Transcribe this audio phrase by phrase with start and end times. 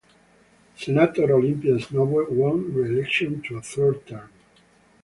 [0.77, 4.31] Senator Olympia Snowe won re-election to a third term.